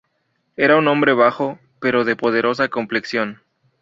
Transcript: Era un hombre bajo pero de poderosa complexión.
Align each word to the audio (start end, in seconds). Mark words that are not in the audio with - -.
Era 0.55 0.77
un 0.77 0.87
hombre 0.87 1.13
bajo 1.13 1.59
pero 1.79 2.03
de 2.05 2.15
poderosa 2.15 2.69
complexión. 2.69 3.43